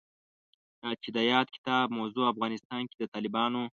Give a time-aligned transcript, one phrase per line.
[0.81, 3.61] دا چې د یاد کتاب موضوع افغانستان کې د طالبانو